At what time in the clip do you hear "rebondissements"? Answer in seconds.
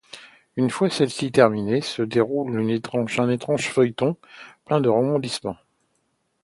4.89-5.57